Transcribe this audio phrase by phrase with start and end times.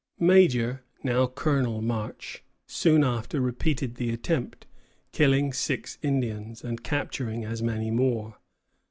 [0.19, 4.65] Major, now Colonel, March soon after repeated the attempt,
[5.11, 8.37] killing six Indians, and capturing as many more.